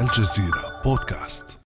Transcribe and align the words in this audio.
الجزيرة 0.00 0.82
بودكاست. 0.84 1.65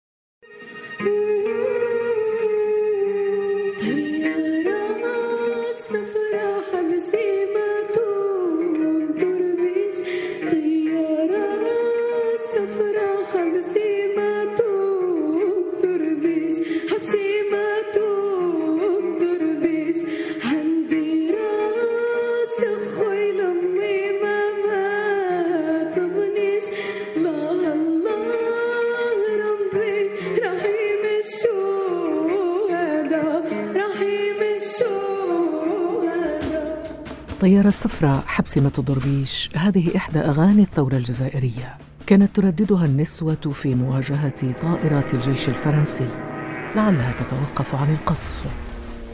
طيارة 37.42 37.68
الصفراء 37.68 38.24
حبسمة 38.28 38.72
الضربيش 38.78 39.50
هذه 39.56 39.98
إحدى 39.98 40.20
أغاني 40.20 40.62
الثورة 40.62 40.98
الجزائرية. 40.98 41.78
كانت 42.08 42.36
ترددها 42.36 42.86
النسوة 42.86 43.36
في 43.36 43.76
مواجهة 43.76 44.54
طائرات 44.62 45.14
الجيش 45.14 45.50
الفرنسي. 45.50 46.10
لعلها 46.76 47.12
تتوقف 47.12 47.76
عن 47.76 47.94
القصف. 47.94 48.48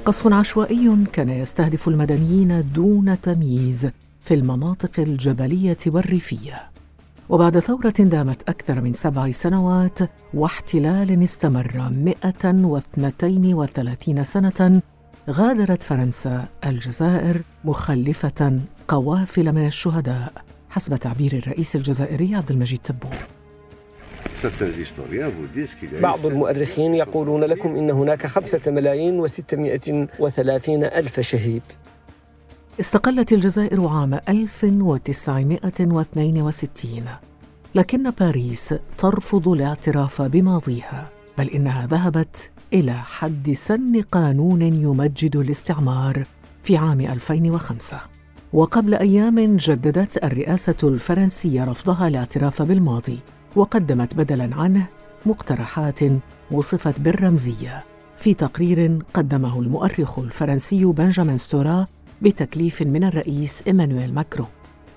قصف 0.06 0.34
عشوائي 0.34 1.06
كان 1.14 1.30
يستهدف 1.30 1.88
المدنيين 1.88 2.64
دون 2.76 3.22
تمييز 3.22 3.90
في 4.22 4.34
المناطق 4.34 5.00
الجبلية 5.00 5.78
والريفية. 5.88 6.62
وبعد 7.30 7.60
ثورة 7.60 7.94
دامت 8.00 8.50
أكثر 8.50 8.82
من 8.82 8.94
سبع 8.94 9.32
سنوات 9.32 10.00
واحتلال 10.34 11.24
استمر 11.24 11.90
132 11.92 14.24
سنة 14.24 14.82
غادرت 15.29 15.84
فرنسا 15.84 16.45
الجزائر 16.65 17.41
مخلفة 17.63 18.59
قوافل 18.87 19.51
من 19.51 19.68
الشهداء 19.68 20.34
حسب 20.70 20.95
تعبير 20.95 21.34
الرئيس 21.34 21.76
الجزائري 21.76 22.35
عبد 22.35 22.51
المجيد 22.51 22.79
تبون 22.84 23.12
بعض 26.01 26.26
المؤرخين 26.26 26.93
يقولون 26.93 27.43
لكم 27.43 27.76
إن 27.76 27.90
هناك 27.90 28.27
خمسة 28.27 28.71
ملايين 28.71 29.20
وستمائة 29.20 30.07
وثلاثين 30.20 30.84
ألف 30.84 31.20
شهيد. 31.20 31.63
استقلت 32.79 33.34
الجزائر 33.34 33.87
عام 33.87 34.20
1962 34.29 37.03
لكن 37.76 38.12
باريس 38.12 38.73
ترفض 38.98 39.48
الاعتراف 39.48 40.21
بماضيها 40.21 41.09
بل 41.37 41.49
إنها 41.49 41.87
ذهبت 41.87 42.49
إلى 42.76 42.93
حد 42.93 43.54
سن 43.54 44.01
قانون 44.01 44.62
يمجد 44.62 45.35
الاستعمار 45.35 46.23
في 46.63 46.77
عام 46.77 47.01
2005 47.01 47.98
وقبل 48.54 48.93
أيام 48.93 49.57
جددت 49.57 50.23
الرئاسة 50.23 50.76
الفرنسية 50.84 51.63
رفضها 51.63 52.07
الاعتراف 52.07 52.62
بالماضي 52.62 53.20
وقدمت 53.55 54.13
بدلا 54.13 54.55
عنه 54.55 54.87
مقترحات 55.26 55.99
وصفت 56.51 56.99
بالرمزية. 56.99 57.84
في 58.18 58.34
تقرير 58.34 58.99
قدمه 59.13 59.59
المؤرخ 59.59 60.20
الفرنسي 60.20 60.85
بنجامين 60.85 61.37
ستورا 61.37 61.87
بتكليف 62.21 62.81
من 62.81 63.03
الرئيس 63.03 63.63
إيمانويل 63.68 64.13
ماكرون. 64.13 64.47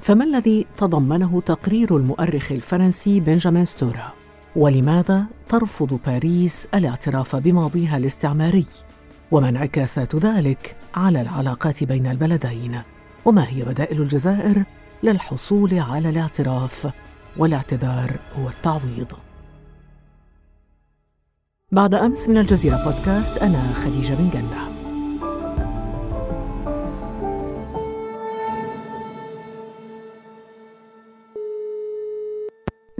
فما 0.00 0.24
الذي 0.24 0.66
تضمنه 0.76 1.40
تقرير 1.40 1.96
المؤرخ 1.96 2.52
الفرنسي 2.52 3.20
بنجامين 3.20 3.64
ستورا؟ 3.64 4.12
ولماذا 4.56 5.26
ترفض 5.48 6.00
باريس 6.06 6.68
الاعتراف 6.74 7.36
بماضيها 7.36 7.96
الاستعماري؟ 7.96 8.66
وما 9.30 9.48
انعكاسات 9.48 10.16
ذلك 10.16 10.76
على 10.94 11.20
العلاقات 11.20 11.84
بين 11.84 12.06
البلدين؟ 12.06 12.82
وما 13.24 13.48
هي 13.48 13.64
بدائل 13.64 14.02
الجزائر 14.02 14.64
للحصول 15.02 15.78
على 15.78 16.08
الاعتراف 16.08 16.92
والاعتذار 17.36 18.16
والتعويض؟ 18.38 19.12
بعد 21.72 21.94
أمس 21.94 22.28
من 22.28 22.38
الجزيرة 22.38 22.84
بودكاست 22.84 23.38
أنا 23.38 23.72
خديجة 23.72 24.14
بن 24.14 24.30
جنة. 24.30 24.67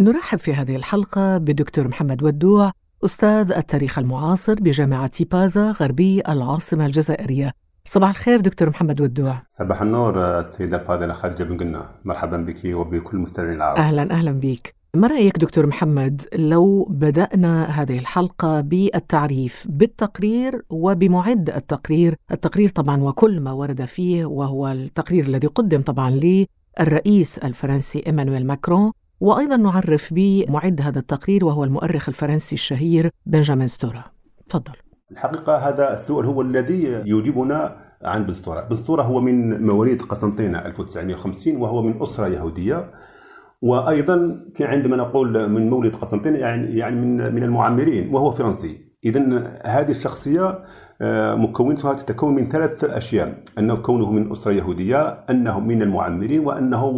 نرحب 0.01 0.39
في 0.39 0.55
هذه 0.55 0.77
الحلقة 0.77 1.39
بالدكتور 1.39 1.89
محمد 1.89 2.23
ودوع 2.23 2.73
أستاذ 3.05 3.53
التاريخ 3.53 3.99
المعاصر 3.99 4.55
بجامعة 4.55 5.11
بازا 5.31 5.71
غربي 5.71 6.23
العاصمة 6.29 6.87
الجزائرية. 6.87 7.53
صباح 7.85 8.09
الخير 8.09 8.41
دكتور 8.41 8.69
محمد 8.69 9.01
ودوع. 9.01 9.43
صباح 9.49 9.83
النور 9.83 10.41
السيدة 10.41 10.81
الفاضلة 10.81 11.15
خديجة 11.15 11.43
بن 11.43 11.59
قلنا 11.59 11.89
مرحبا 12.05 12.37
بك 12.37 12.65
وبكل 12.65 13.17
المستمعين 13.17 13.57
العرب. 13.57 13.77
أهلا 13.79 14.11
أهلا 14.11 14.33
بك. 14.33 14.75
ما 14.95 15.09
رأيك 15.09 15.39
دكتور 15.39 15.67
محمد 15.67 16.23
لو 16.35 16.85
بدأنا 16.91 17.65
هذه 17.65 17.99
الحلقة 17.99 18.61
بالتعريف 18.61 19.67
بالتقرير 19.69 20.63
وبمعد 20.71 21.51
التقرير؟ 21.51 22.17
التقرير 22.33 22.69
طبعا 22.69 23.03
وكل 23.03 23.41
ما 23.41 23.53
ورد 23.53 23.85
فيه 23.85 24.25
وهو 24.25 24.69
التقرير 24.69 25.27
الذي 25.27 25.47
قدم 25.47 25.83
طبعا 25.83 26.11
للرئيس 26.81 27.39
الفرنسي 27.39 28.03
إيمانويل 28.07 28.47
ماكرون. 28.47 28.93
وأيضا 29.21 29.57
نعرف 29.57 30.09
بمعد 30.13 30.81
هذا 30.81 30.99
التقرير 30.99 31.45
وهو 31.45 31.65
المؤرخ 31.65 32.09
الفرنسي 32.09 32.55
الشهير 32.55 33.11
بنجامين 33.27 33.67
ستورا. 33.67 34.05
تفضل. 34.49 34.73
الحقيقة 35.13 35.57
هذا 35.57 35.93
السؤال 35.93 36.27
هو 36.27 36.43
الذي 36.43 36.83
يجيبنا 37.07 37.77
عن 38.03 38.27
بنستورة 38.27 38.61
بنستورة 38.61 39.03
هو 39.03 39.21
من 39.21 39.67
مواليد 39.67 40.03
قسنطينة 40.03 40.59
1950 40.59 41.57
وهو 41.57 41.83
من 41.83 42.03
أسرة 42.03 42.29
يهودية. 42.29 42.91
وأيضا 43.63 44.45
كان 44.57 44.69
عندما 44.69 44.97
نقول 44.97 45.49
من 45.49 45.71
مولد 45.71 45.97
قسنطينة 45.97 46.39
يعني 46.39 46.79
يعني 46.79 46.97
من 46.97 47.35
من 47.35 47.43
المعمرين 47.43 48.15
وهو 48.15 48.31
فرنسي. 48.31 48.89
إذا 49.05 49.21
هذه 49.65 49.91
الشخصية 49.91 50.47
آه، 50.49 50.65
مكونتها 51.37 51.95
تتكون 51.95 52.35
من 52.35 52.49
ثلاث 52.49 52.85
أشياء. 52.85 53.35
أنه 53.59 53.77
كونه 53.77 54.13
من 54.13 54.33
أسرة 54.33 54.53
يهودية 54.53 55.09
أنه 55.31 55.61
من 55.61 55.83
المعمرين 55.83 56.41
وأنه 56.41 56.93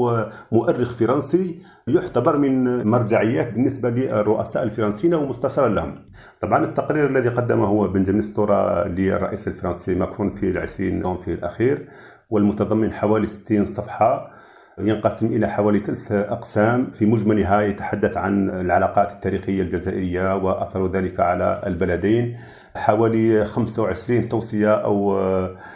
مؤرخ 0.53 0.95
فرنسي 0.95 1.63
يعتبر 1.89 2.39
من 2.39 2.87
مرجعيات 2.87 3.53
بالنسبة 3.53 3.91
للرؤساء 3.91 4.63
الفرنسيين 4.63 5.15
ومستشارا 5.15 5.69
لهم. 5.69 5.95
طبعا 6.43 6.65
التقرير 6.65 7.07
الذي 7.07 7.29
قدمه 7.29 7.87
بنجامين 7.89 8.23
ستورا 8.23 8.89
للرئيس 8.89 9.49
الفرنسي 9.49 9.95
ماكرون 9.95 10.31
في 10.31 10.51
العشرين 10.51 11.01
نوفمبر 11.01 11.33
الأخير 11.33 11.89
والمتضمن 12.31 12.93
حوالي 12.93 13.27
60 13.27 13.65
صفحة 13.65 14.31
ينقسم 14.79 15.27
إلى 15.27 15.49
حوالي 15.49 15.79
ثلاث 15.79 16.13
أقسام. 16.13 16.91
في 16.95 17.07
مجملها 17.07 17.61
يتحدث 17.61 18.17
عن 18.17 18.51
العلاقات 18.51 19.13
التاريخية 19.13 19.63
الجزائرية 19.63 20.37
وأثر 20.37 20.87
ذلك 20.93 21.21
على 21.21 21.63
البلدين. 21.67 22.37
حوالي 22.75 23.45
25 23.45 24.29
توصية 24.29 24.75
أو 24.75 25.19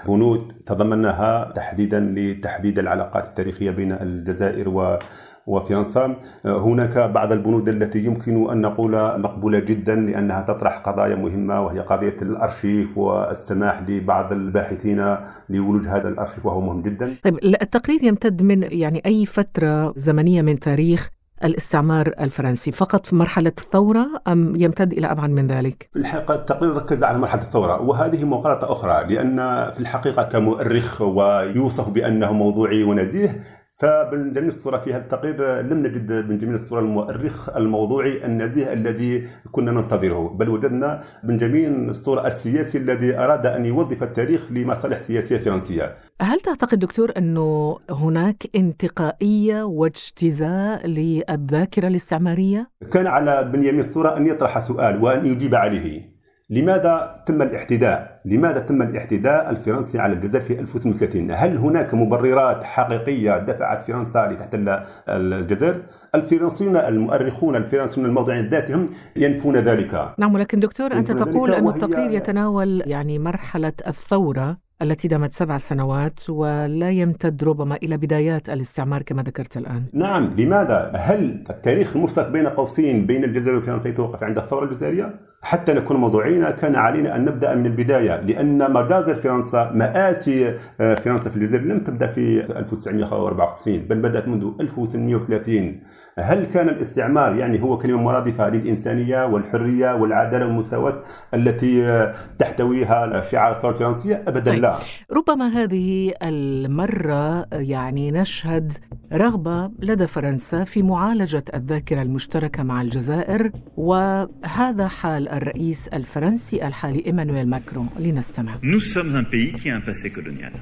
بنود 0.08 0.52
تضمنها 0.66 1.52
تحديدا 1.56 2.00
لتحديد 2.00 2.78
العلاقات 2.78 3.24
التاريخية 3.24 3.70
بين 3.70 3.92
الجزائر 3.92 4.68
و 4.68 4.98
وفرنسا 5.46 6.12
هناك 6.44 6.98
بعض 6.98 7.32
البنود 7.32 7.68
التي 7.68 7.98
يمكن 8.04 8.50
أن 8.50 8.60
نقول 8.60 9.20
مقبولة 9.20 9.58
جدا 9.58 9.94
لأنها 9.94 10.42
تطرح 10.42 10.78
قضايا 10.78 11.16
مهمة 11.16 11.60
وهي 11.60 11.80
قضية 11.80 12.16
الأرشيف 12.22 12.98
والسماح 12.98 13.82
لبعض 13.88 14.32
الباحثين 14.32 15.16
لولوج 15.48 15.86
هذا 15.86 16.08
الأرشيف 16.08 16.46
وهو 16.46 16.60
مهم 16.60 16.82
جدا. 16.82 17.14
طيب 17.22 17.38
التقرير 17.44 18.04
يمتد 18.04 18.42
من 18.42 18.62
يعني 18.62 19.02
أي 19.06 19.26
فترة 19.26 19.92
زمنية 19.96 20.42
من 20.42 20.58
تاريخ 20.58 21.10
الاستعمار 21.44 22.06
الفرنسي 22.20 22.72
فقط 22.72 23.06
في 23.06 23.16
مرحلة 23.16 23.52
الثورة 23.58 24.06
أم 24.28 24.56
يمتد 24.56 24.92
إلى 24.92 25.06
أبعد 25.10 25.30
من 25.30 25.46
ذلك؟ 25.46 25.88
في 25.92 25.98
الحقيقة 25.98 26.34
التقرير 26.34 26.72
ركز 26.72 27.04
على 27.04 27.18
مرحلة 27.18 27.42
الثورة 27.42 27.80
وهذه 27.82 28.24
مغالطة 28.24 28.72
أخرى 28.72 29.14
لأن 29.14 29.36
في 29.72 29.80
الحقيقة 29.80 30.22
كمؤرخ 30.22 31.00
ويوصف 31.02 31.88
بأنه 31.88 32.32
موضوعي 32.32 32.82
ونزيه 32.82 33.42
فبنجامين 33.76 34.48
الصورة 34.48 34.78
في 34.78 34.94
هذا 34.94 35.02
التقرير 35.02 35.60
لم 35.60 35.86
نجد 35.86 36.12
بنجامين 36.28 36.54
الصورة 36.54 36.80
المؤرخ 36.80 37.56
الموضوعي 37.56 38.24
النزيه 38.24 38.72
الذي 38.72 39.28
كنا 39.52 39.72
ننتظره. 39.72 40.28
بل 40.28 40.48
وجدنا 40.48 41.00
بنجامين 41.24 41.90
الصورة 41.90 42.26
السياسي 42.26 42.78
الذي 42.78 43.18
أراد 43.18 43.46
أن 43.46 43.64
يوظف 43.64 44.02
التاريخ 44.02 44.52
لمصالح 44.52 44.98
سياسية 44.98 45.38
فرنسية. 45.38 45.96
هل 46.20 46.40
تعتقد 46.40 46.78
دكتور 46.78 47.12
أنه 47.16 47.76
هناك 47.90 48.42
انتقائية 48.56 49.62
واجتزاء 49.62 50.86
للذاكرة 50.86 51.86
الاستعمارية؟ 51.88 52.70
كان 52.92 53.06
على 53.06 53.50
بنيامين 53.52 53.80
الصورة 53.80 54.16
أن 54.16 54.26
يطرح 54.26 54.58
سؤال 54.58 55.04
وأن 55.04 55.26
يجيب 55.26 55.54
عليه. 55.54 56.13
لماذا 56.54 57.22
تم 57.26 57.42
الاعتداء؟ 57.42 58.20
لماذا 58.24 58.58
تم 58.58 58.82
الاعتداء 58.82 59.50
الفرنسي 59.50 59.98
على 59.98 60.12
الجزائر 60.12 60.44
في 60.44 60.60
1038 60.60 61.30
هل 61.30 61.56
هناك 61.56 61.94
مبررات 61.94 62.64
حقيقية 62.64 63.38
دفعت 63.38 63.82
فرنسا 63.82 64.28
لتحتل 64.32 64.80
الجزائر؟ 65.08 65.82
الفرنسيون 66.14 66.76
المؤرخون 66.76 67.56
الفرنسيون 67.56 68.06
الموضوعين 68.06 68.48
ذاتهم 68.48 68.88
ينفون 69.16 69.56
ذلك 69.56 70.14
نعم 70.18 70.34
ولكن 70.34 70.60
دكتور 70.60 70.92
أنت 70.92 71.12
تقول 71.12 71.54
أن 71.54 71.68
التقرير 71.68 72.10
يتناول 72.10 72.82
يعني 72.86 73.18
مرحلة 73.18 73.72
الثورة 73.86 74.56
التي 74.82 75.08
دامت 75.08 75.32
سبع 75.32 75.58
سنوات 75.58 76.30
ولا 76.30 76.90
يمتد 76.90 77.44
ربما 77.44 77.76
إلى 77.76 77.96
بدايات 77.96 78.50
الاستعمار 78.50 79.02
كما 79.02 79.22
ذكرت 79.22 79.56
الآن 79.56 79.84
نعم 79.92 80.34
لماذا؟ 80.38 80.92
هل 80.96 81.44
التاريخ 81.50 81.96
المشترك 81.96 82.30
بين 82.30 82.46
قوسين 82.46 83.06
بين 83.06 83.24
الجزائر 83.24 83.56
وفرنسا 83.56 83.88
يتوقف 83.88 84.22
عند 84.22 84.38
الثورة 84.38 84.64
الجزائرية؟ 84.64 85.14
حتى 85.44 85.72
نكون 85.72 85.96
موضوعين 85.96 86.50
كان 86.50 86.76
علينا 86.76 87.16
أن 87.16 87.24
نبدأ 87.24 87.54
من 87.54 87.66
البداية 87.66 88.20
لأن 88.20 88.72
مجازر 88.72 89.14
فرنسا 89.14 89.70
مآسي 89.74 90.58
آه، 90.80 90.94
فرنسا 90.94 91.30
في 91.30 91.36
الجزائر 91.36 91.64
لم 91.64 91.78
تبدأ 91.78 92.06
في 92.06 92.40
1954 92.58 93.78
بل 93.78 93.98
بدأت 93.98 94.28
منذ 94.28 94.52
1830 94.60 95.80
هل 96.18 96.44
كان 96.44 96.68
الاستعمار 96.68 97.36
يعني 97.36 97.62
هو 97.62 97.78
كلمة 97.78 98.02
مرادفة 98.02 98.48
للإنسانية 98.48 99.26
والحرية 99.26 99.94
والعدالة 99.94 100.46
والمساواة 100.46 101.02
التي 101.34 102.12
تحتويها 102.38 103.22
شعار 103.22 103.56
الثورة 103.56 103.70
الفرنسية؟ 103.70 104.22
أبدا 104.26 104.50
طيب. 104.50 104.62
لا 104.62 104.78
ربما 105.12 105.48
هذه 105.48 106.14
المرة 106.22 107.46
يعني 107.52 108.10
نشهد 108.10 108.72
رغبة 109.12 109.70
لدى 109.78 110.06
فرنسا 110.06 110.64
في 110.64 110.82
معالجة 110.82 111.44
الذاكرة 111.54 112.02
المشتركة 112.02 112.62
مع 112.62 112.82
الجزائر 112.82 113.50
وهذا 113.76 114.88
حال 114.88 115.28
الرئيس 115.28 115.88
الفرنسي 115.88 116.66
الحالي 116.66 117.06
إيمانويل 117.06 117.48
ماكرون 117.48 117.88
لنستمع 117.98 118.54
Nous 118.62 118.80
sommes 118.80 119.14
un 119.16 119.24
pays 119.24 119.52
qui 119.52 119.70
a 119.70 119.76
un 119.76 119.80
passé 119.80 120.10
colonial 120.10 120.52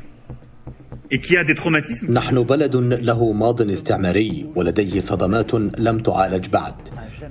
نحن 2.11 2.43
بلد 2.43 2.77
له 2.77 3.33
ماض 3.33 3.63
استعماري 3.63 4.51
ولديه 4.57 5.01
صدمات 5.01 5.55
لم 5.55 5.99
تعالج 5.99 6.49
بعد. 6.49 6.75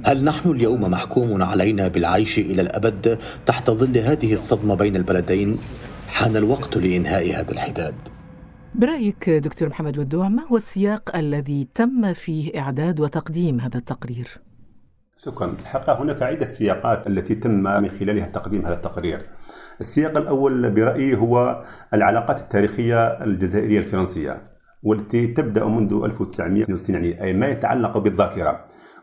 هل 0.05 0.23
نحن 0.23 0.49
اليوم 0.49 0.81
محكوم 0.81 1.43
علينا 1.43 1.87
بالعيش 1.87 2.39
إلى 2.39 2.61
الأبد 2.61 3.17
تحت 3.45 3.69
ظل 3.69 3.97
هذه 3.97 4.33
الصدمة 4.33 4.75
بين 4.75 4.95
البلدين؟ 4.95 5.57
حان 6.07 6.35
الوقت 6.37 6.77
لإنهاء 6.77 7.29
هذا 7.29 7.51
الحداد. 7.51 7.95
برأيك 8.75 9.29
دكتور 9.29 9.69
محمد 9.69 9.97
ودوع 9.97 10.29
ما 10.29 10.43
هو 10.47 10.57
السياق 10.57 11.15
الذي 11.15 11.67
تم 11.75 12.13
فيه 12.13 12.59
إعداد 12.59 12.99
وتقديم 12.99 13.59
هذا 13.59 13.77
التقرير؟ 13.77 14.41
شكرا. 15.25 15.55
الحقيقة 15.61 16.01
هناك 16.01 16.21
عدة 16.23 16.47
سياقات 16.47 17.07
التي 17.07 17.35
تم 17.35 17.51
من 17.63 17.89
خلالها 17.89 18.27
تقديم 18.27 18.65
هذا 18.65 18.73
التقرير. 18.73 19.25
السياق 19.81 20.17
الأول 20.17 20.71
برأيي 20.71 21.15
هو 21.17 21.63
العلاقات 21.93 22.39
التاريخية 22.39 23.07
الجزائرية 23.07 23.79
الفرنسية 23.79 24.41
والتي 24.83 25.27
تبدأ 25.27 25.65
منذ 25.65 26.03
1962 26.05 26.95
يعني 26.95 27.23
أي 27.23 27.33
ما 27.33 27.47
يتعلق 27.47 27.97
بالذاكرة. 27.97 28.61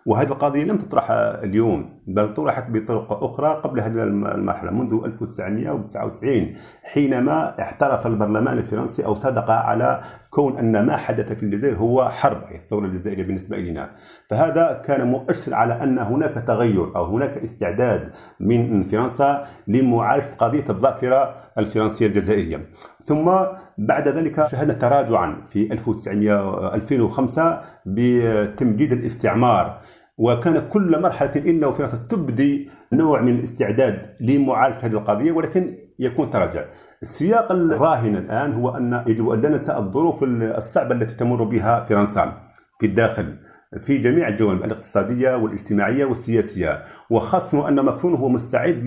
وهذه 0.09 0.29
القضية 0.29 0.65
لم 0.65 0.79
تطرح 0.79 1.11
اليوم 1.11 1.91
بل 2.07 2.35
طرحت 2.35 2.71
بطرق 2.71 3.25
أخرى 3.25 3.49
قبل 3.49 3.81
هذه 3.81 4.03
المرحلة 4.03 4.71
منذ 4.71 5.01
1999 5.05 6.55
حينما 6.83 7.61
اعترف 7.61 8.07
البرلمان 8.07 8.59
الفرنسي 8.59 9.05
أو 9.05 9.15
صدق 9.15 9.51
على 9.51 10.01
كون 10.31 10.59
أن 10.59 10.87
ما 10.87 10.97
حدث 10.97 11.33
في 11.33 11.43
الجزائر 11.43 11.77
هو 11.77 12.09
حرب 12.09 12.43
أي 12.51 12.57
الثورة 12.57 12.87
الجزائرية 12.87 13.25
بالنسبة 13.25 13.57
إلينا. 13.57 13.91
فهذا 14.31 14.83
كان 14.87 15.07
مؤشر 15.07 15.55
على 15.55 15.83
أن 15.83 15.99
هناك 15.99 16.35
تغير 16.47 16.97
أو 16.97 17.05
هناك 17.05 17.39
استعداد 17.39 18.13
من 18.41 18.83
فرنسا 18.83 19.47
لمعالجة 19.67 20.35
قضية 20.39 20.65
الذاكرة 20.71 21.35
الفرنسية 21.59 22.07
الجزائرية. 22.07 22.61
ثم 23.05 23.31
بعد 23.79 24.09
ذلك 24.09 24.49
شهدنا 24.49 24.75
تراجعا 24.75 25.37
في 25.49 25.73
1900 25.73 26.75
2005 26.75 27.61
بتمجيد 27.87 28.93
الاستعمار. 28.93 29.79
وكان 30.19 30.69
كل 30.69 31.03
مرحلة 31.03 31.37
إلا 31.37 31.67
وفرنسا 31.67 31.97
تبدي 32.11 32.71
نوع 32.93 33.21
من 33.23 33.35
الاستعداد 33.39 34.15
لمعالجة 34.21 34.87
هذه 34.87 34.93
القضية 34.93 35.33
ولكن 35.33 35.79
يكون 35.99 36.31
تراجع. 36.31 36.65
السياق 37.03 37.53
الراهن 37.53 38.17
الآن 38.17 38.53
هو 38.53 38.69
أن 38.77 39.05
يجب 39.07 39.29
أن 39.29 39.41
لا 39.41 39.49
ننسى 39.49 39.77
الظروف 39.77 40.25
الصعبة 40.25 40.95
التي 40.95 41.15
تمر 41.15 41.45
بها 41.45 41.85
فرنسا 41.85 42.33
في 42.81 42.87
الداخل. 42.87 43.37
في 43.77 43.99
جميع 43.99 44.29
الجوانب 44.29 44.65
الاقتصادية 44.65 45.37
والاجتماعية 45.37 46.05
والسياسية. 46.05 46.83
وخاصة 47.11 47.69
أن 47.69 47.81
ماكرون 47.81 48.15
هو 48.15 48.29
مستعد 48.29 48.85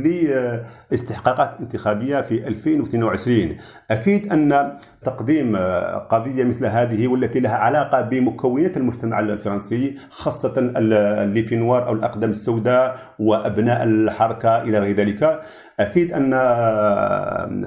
لاستحقاقات 0.91 1.57
انتخابية 1.59 2.21
في 2.21 2.47
2022 2.47 3.57
أكيد 3.91 4.31
أن 4.33 4.77
تقديم 5.03 5.55
قضية 6.09 6.43
مثل 6.43 6.65
هذه 6.65 7.07
والتي 7.07 7.39
لها 7.39 7.55
علاقة 7.55 8.01
بمكونات 8.01 8.77
المجتمع 8.77 9.19
الفرنسي 9.19 9.97
خاصة 10.09 10.53
الليبينوار 10.57 11.87
أو 11.87 11.93
الأقدام 11.93 12.29
السوداء 12.29 12.97
وأبناء 13.19 13.83
الحركة 13.83 14.61
إلى 14.61 14.79
غير 14.79 14.95
ذلك. 14.95 15.39
أكيد 15.79 16.13
أن 16.13 16.29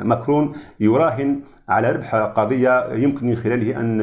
ماكرون 0.06 0.52
يراهن 0.81 1.40
على 1.69 1.93
ربح 1.93 2.14
قضية 2.14 2.93
يمكن 2.93 3.26
من 3.26 3.37
خلاله 3.37 3.81
أن 3.81 4.00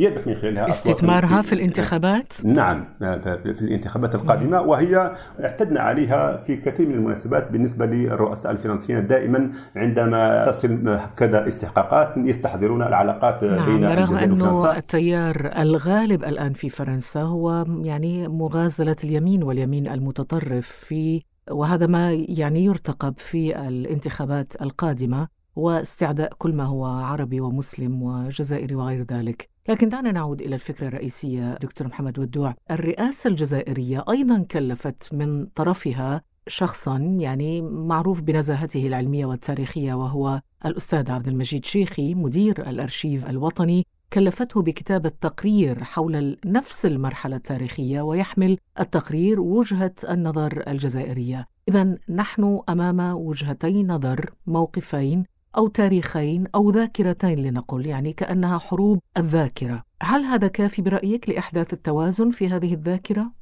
يربح 0.00 0.26
من 0.26 0.34
خلالها 0.34 0.70
استثمارها 0.70 1.42
في 1.42 1.52
الانتخابات؟ 1.52 2.32
نعم 2.44 2.84
في 2.98 3.62
الانتخابات 3.62 4.14
القادمة 4.14 4.60
وهي 4.60 5.14
اعتدنا 5.44 5.80
عليها 5.80 6.36
في 6.36 6.56
كثير 6.56 6.88
من 6.88 6.94
المناسبات 6.94 7.50
بالنسبة 7.50 7.86
للرؤساء 7.86 8.52
الفرنسيين 8.52 9.06
دائما 9.06 9.50
عندما 9.76 10.44
تصل 10.46 10.88
هكذا 10.88 11.48
استحقاقات 11.48 12.16
يستحضرون 12.16 12.82
العلاقات 12.82 13.44
نعم 13.44 13.64
بين 13.64 13.84
رغم 13.84 14.16
أنه 14.16 14.76
التيار 14.76 15.50
الغالب 15.58 16.24
الآن 16.24 16.52
في 16.52 16.68
فرنسا 16.68 17.22
هو 17.22 17.64
يعني 17.82 18.28
مغازلة 18.28 18.96
اليمين 19.04 19.42
واليمين 19.42 19.88
المتطرف 19.88 20.68
في 20.68 21.22
وهذا 21.50 21.86
ما 21.86 22.12
يعني 22.12 22.64
يرتقب 22.64 23.14
في 23.18 23.68
الانتخابات 23.68 24.62
القادمة 24.62 25.28
واستعداء 25.56 26.32
كل 26.38 26.54
ما 26.54 26.64
هو 26.64 26.86
عربي 26.86 27.40
ومسلم 27.40 28.02
وجزائري 28.02 28.74
وغير 28.74 29.04
ذلك. 29.12 29.48
لكن 29.70 29.88
دعنا 29.88 30.12
نعود 30.12 30.40
إلى 30.40 30.54
الفكرة 30.54 30.88
الرئيسية 30.88 31.54
دكتور 31.54 31.86
محمد 31.86 32.18
ودوع. 32.18 32.54
الرئاسة 32.70 33.28
الجزائرية 33.28 34.04
أيضا 34.10 34.42
كلفت 34.50 35.14
من 35.14 35.46
طرفها 35.46 36.22
شخصا 36.46 36.96
يعني 36.98 37.62
معروف 37.62 38.20
بنزاهته 38.20 38.86
العلمية 38.86 39.26
والتاريخية 39.26 39.94
وهو 39.94 40.40
الأستاذ 40.66 41.10
عبد 41.10 41.28
المجيد 41.28 41.64
شيخي 41.64 42.14
مدير 42.14 42.68
الأرشيف 42.68 43.30
الوطني. 43.30 43.86
كلفته 44.12 44.62
بكتابة 44.62 45.12
تقرير 45.20 45.84
حول 45.84 46.36
نفس 46.44 46.86
المرحلة 46.86 47.36
التاريخية 47.36 48.00
ويحمل 48.00 48.58
التقرير 48.80 49.40
وجهة 49.40 49.94
النظر 50.08 50.64
الجزائرية. 50.68 51.46
إذا 51.68 51.98
نحن 52.08 52.60
أمام 52.68 53.00
وجهتي 53.00 53.82
نظر 53.82 54.34
موقفين. 54.46 55.24
أو 55.56 55.68
تاريخين 55.68 56.46
أو 56.54 56.70
ذاكرتين 56.70 57.38
لنقل 57.38 57.86
يعني 57.86 58.12
كأنها 58.12 58.58
حروب 58.58 58.98
الذاكرة. 59.16 59.82
هل 60.02 60.24
هذا 60.24 60.48
كافي 60.48 60.82
برأيك 60.82 61.28
لإحداث 61.28 61.72
التوازن 61.72 62.30
في 62.30 62.48
هذه 62.48 62.74
الذاكرة؟ 62.74 63.32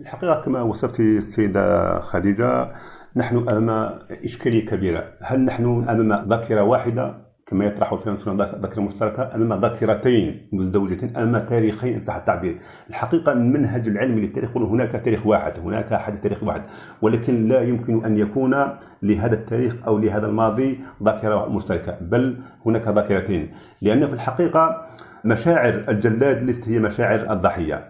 الحقيقة 0.00 0.42
كما 0.44 0.62
وصفت 0.62 1.00
السيدة 1.00 2.00
خديجة 2.00 2.72
نحن 3.16 3.48
أمام 3.48 3.98
إشكالية 4.10 4.66
كبيرة. 4.66 5.12
هل 5.22 5.40
نحن 5.40 5.88
أمام 5.88 6.28
ذاكرة 6.28 6.62
واحدة؟ 6.62 7.27
كما 7.50 7.64
يطرح 7.64 7.92
الفرنسيون 7.92 8.36
ذاكرة 8.36 8.80
مشتركة 8.80 9.34
أمام 9.34 9.60
ذاكرتين 9.60 10.48
مزدوجتين 10.52 11.16
أمام 11.16 11.46
تاريخين 11.46 11.94
إن 11.94 12.00
صح 12.00 12.16
التعبير. 12.16 12.58
الحقيقة 12.90 13.32
المنهج 13.32 13.88
العلمي 13.88 14.20
للتاريخ 14.20 14.56
هناك 14.56 14.90
تاريخ 15.04 15.26
واحد 15.26 15.52
هناك 15.64 15.92
أحد 15.92 16.20
تاريخ 16.20 16.42
واحد 16.42 16.62
ولكن 17.02 17.48
لا 17.48 17.62
يمكن 17.62 18.04
أن 18.04 18.18
يكون 18.18 18.66
لهذا 19.02 19.34
التاريخ 19.34 19.76
أو 19.86 19.98
لهذا 19.98 20.26
الماضي 20.26 20.80
ذاكرة 21.02 21.48
مشتركة 21.48 21.96
بل 22.00 22.36
هناك 22.66 22.88
ذاكرتين. 22.88 23.50
لأن 23.82 24.06
في 24.06 24.12
الحقيقة 24.12 24.86
مشاعر 25.24 25.84
الجلاد 25.88 26.42
ليست 26.42 26.68
هي 26.68 26.78
مشاعر 26.78 27.32
الضحية. 27.32 27.88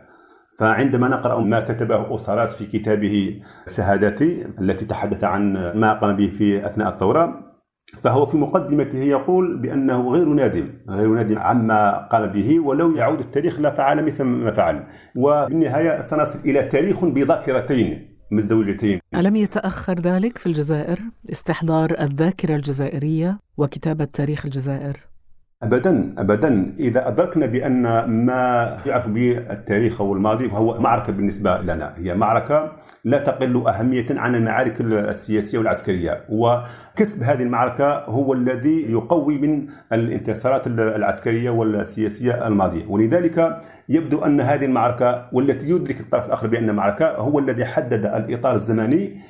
فعندما 0.59 1.09
نقرأ 1.09 1.41
ما 1.41 1.61
كتبه 1.61 1.97
أوساراس 1.97 2.57
في 2.57 2.67
كتابه 2.67 3.41
شهاداتي 3.77 4.47
التي 4.61 4.85
تحدث 4.85 5.25
عن 5.25 5.73
ما 5.75 5.93
قام 5.93 6.17
به 6.17 6.29
في 6.39 6.67
أثناء 6.67 6.89
الثورة 6.89 7.48
فهو 8.03 8.27
في 8.27 8.37
مقدمته 8.37 8.99
يقول 8.99 9.57
بأنه 9.57 10.11
غير 10.11 10.29
نادم 10.29 10.69
غير 10.89 11.09
نادم 11.09 11.39
عما 11.39 12.07
قام 12.07 12.27
به 12.33 12.61
ولو 12.61 12.97
يعود 12.97 13.19
التاريخ 13.19 13.61
لفعل 13.61 14.05
مثل 14.05 14.25
ما 14.25 14.53
فعل. 14.53 14.85
وفي 15.17 15.53
النهاية 15.53 16.03
سنصل 16.03 16.39
إلى 16.39 16.63
تاريخ 16.63 17.05
بذاكرتين 17.05 18.09
مزدوجتين 18.31 19.01
ألم 19.15 19.37
يتأخر 19.37 20.01
ذلك 20.01 20.39
في 20.39 20.47
الجزائر؟ 20.47 20.99
استحضار 21.33 21.97
الذاكرة 22.01 22.57
الجزائرية 22.57 23.39
وكتابة 23.57 24.05
تاريخ 24.05 24.45
الجزائر؟ 24.45 24.97
ابدا 25.63 26.15
ابدا. 26.19 26.75
إذا 26.79 27.09
أدركنا 27.09 27.47
بأن 27.47 28.05
ما 28.05 28.77
يعرف 28.87 29.09
به 29.09 29.39
التاريخ 29.51 30.01
أو 30.01 30.13
الماضي 30.15 30.49
فهو 30.49 30.81
معركة 30.81 31.13
بالنسبة 31.13 31.59
لنا. 31.59 31.95
هي 31.97 32.15
معركة 32.15 32.73
لا 33.05 33.19
تقل 33.19 33.69
أهمية 33.69 34.07
عن 34.11 34.35
المعارك 34.35 34.81
السياسية 34.81 35.59
والعسكرية. 35.59 36.25
وكسب 36.29 37.23
هذه 37.23 37.43
المعركة 37.43 38.05
هو 38.05 38.33
الذي 38.33 38.93
يقوي 38.93 39.39
من 39.39 39.67
الانتصارات 39.93 40.67
العسكرية 40.67 41.51
والسياسية 41.51 42.47
الماضية. 42.47 42.87
ولذلك 42.87 43.61
يبدو 43.89 44.25
أن 44.25 44.41
هذه 44.41 44.65
المعركة 44.65 45.29
والتي 45.33 45.71
يدرك 45.71 46.01
الطرف 46.01 46.27
الآخر 46.27 46.47
بأن 46.47 46.75
معركه 46.75 47.11
هو 47.11 47.39
الذي 47.39 47.65
حدد 47.65 48.05
الإطار 48.05 48.55
الزمني 48.55 49.21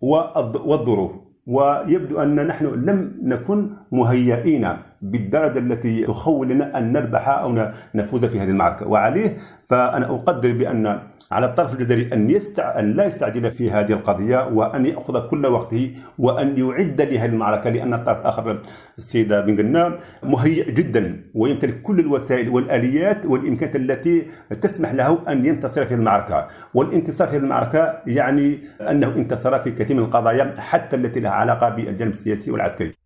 والظروف. 0.00 1.25
ويبدو 1.46 2.22
أن 2.22 2.46
نحن 2.46 2.64
لم 2.66 3.12
نكن 3.22 3.70
مهيئين 3.92 4.68
بالدرجة 5.02 5.58
التي 5.58 6.04
تخول 6.04 6.48
لنا 6.48 6.78
أن 6.78 6.92
نربح 6.92 7.28
أو 7.28 7.68
نفوز 7.94 8.24
في 8.24 8.40
هذه 8.40 8.50
المعركة. 8.50 8.88
وعليه 8.88 9.38
فأنا 9.68 10.06
أقدر 10.06 10.52
بأن 10.52 10.98
على 11.32 11.46
الطرف 11.46 11.72
الجزائري 11.72 12.12
أن 12.12 12.30
يستع... 12.30 12.78
أن 12.78 12.92
لا 12.92 13.04
يستعجل 13.06 13.50
في 13.50 13.70
هذه 13.70 13.92
القضية 13.92 14.48
وأن 14.48 14.86
يأخذ 14.86 15.28
كل 15.28 15.46
وقته 15.46 15.94
وأن 16.18 16.58
يعد 16.58 17.02
لهذه 17.02 17.26
المعركة 17.30 17.70
لأن 17.70 17.94
الطرف 17.94 18.18
الآخر 18.20 18.62
السيده 18.98 19.40
بن 19.40 19.56
قنا 19.58 19.98
مهيئ 20.22 20.72
جدا 20.72 21.20
ويمتلك 21.34 21.82
كل 21.82 22.00
الوسائل 22.00 22.48
والآليات 22.48 23.26
والإمكانيات 23.26 23.76
التي 23.76 24.26
تسمح 24.62 24.92
له 24.92 25.18
أن 25.28 25.46
ينتصر 25.46 25.84
في 25.86 25.94
المعركة. 25.94 26.48
والانتصار 26.74 27.28
في 27.28 27.36
المعركة 27.36 27.98
يعني 28.06 28.58
أنه 28.80 29.08
انتصر 29.16 29.58
في 29.58 29.70
كثير 29.70 29.96
من 29.96 30.02
القضايا 30.02 30.54
حتى 30.58 30.96
التي 30.96 31.20
لها 31.20 31.30
علاقة 31.30 31.68
بالجانب 31.68 32.12
السياسي 32.12 32.50
والعسكري. 32.50 33.05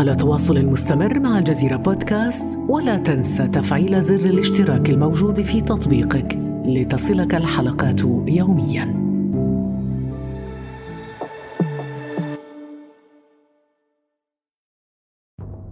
على 0.00 0.16
تواصل 0.16 0.66
مستمر 0.66 1.20
مع 1.20 1.38
الجزيرة 1.38 1.76
بودكاست 1.76 2.58
ولا 2.68 2.96
تنسى 2.96 3.48
تفعيل 3.48 4.02
زر 4.02 4.14
الاشتراك 4.14 4.90
الموجود 4.90 5.42
في 5.42 5.60
تطبيقك 5.60 6.38
لتصلك 6.64 7.34
الحلقات 7.34 8.00
يومياً. 8.28 9.10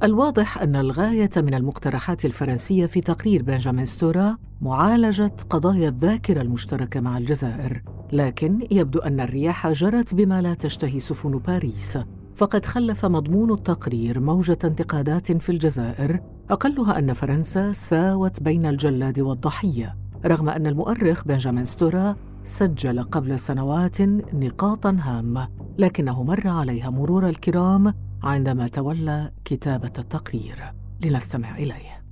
الواضح 0.03 0.63
أن 0.63 0.77
الغاية 0.77 1.31
من 1.37 1.55
المقترحات 1.55 2.25
الفرنسية 2.25 2.87
في 2.87 3.01
تقرير 3.01 3.43
بنجامين 3.43 3.87
ستورا 3.87 4.37
معالجة 4.61 5.33
قضايا 5.51 5.89
الذاكرة 5.89 6.41
المشتركة 6.41 7.01
مع 7.01 7.19
الجزائر، 7.19 7.83
لكن 8.13 8.67
يبدو 8.71 8.99
أن 8.99 9.21
الرياح 9.21 9.73
جرت 9.73 10.15
بما 10.15 10.43
لا 10.43 10.55
تشتهي 10.55 11.01
سفن 11.01 11.39
باريس، 11.39 11.99
فقد 12.39 12.67
خلف 12.67 13.05
مضمون 13.05 13.53
التقرير 13.53 14.21
موجة 14.21 14.59
انتقادات 14.65 15.33
في 15.33 15.49
الجزائر. 15.49 16.21
أقلها 16.51 16.99
أن 16.99 17.13
فرنسا 17.13 17.73
ساوت 17.73 18.43
بين 18.43 18.67
الجلاد 18.67 19.21
والضحية 19.21 19.97
رغم 20.27 20.49
أن 20.49 20.67
المؤرخ 20.67 21.25
بنجامين 21.25 21.65
ستورا 21.65 22.17
سجل 22.45 23.03
قبل 23.03 23.39
سنوات 23.39 24.01
نقاطا 24.35 24.99
هامة 25.03 25.49
لكنه 25.79 26.23
مر 26.23 26.49
عليها 26.49 26.91
مرور 26.91 27.29
الكرام 27.29 27.95
عندما 28.23 28.69
تولى 28.69 29.31
كتابة 29.45 29.93
التقرير. 29.99 30.73
لنستمع 31.05 31.57
إليه. 31.57 32.03